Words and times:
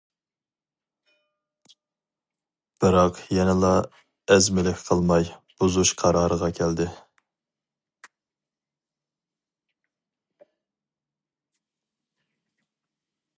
بىراق 2.85 3.19
يەنىلا 3.37 3.71
ئەزمىلىك 4.35 4.81
قىلماي 4.87 5.29
بۇزۇش 5.65 5.93
قارارىغا 6.01 6.51
كەلدى. 6.61 6.89